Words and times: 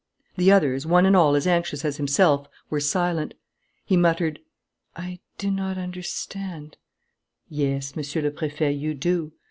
The 0.35 0.51
others, 0.51 0.87
one 0.87 1.05
and 1.05 1.15
all 1.15 1.35
as 1.35 1.45
anxious 1.45 1.85
as 1.85 1.97
himself, 1.97 2.47
were 2.71 2.79
silent. 2.79 3.35
He 3.85 3.95
muttered: 3.95 4.39
"I 4.95 5.19
do 5.37 5.51
not 5.51 5.77
understand" 5.77 6.77
"Yes, 7.49 7.95
Monsieur 7.95 8.23
le 8.23 8.31
Préfet, 8.31 8.79
you 8.79 8.95
do. 8.95 9.31